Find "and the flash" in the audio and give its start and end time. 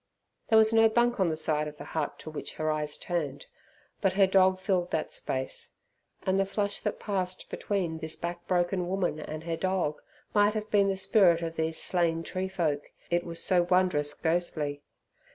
6.23-6.79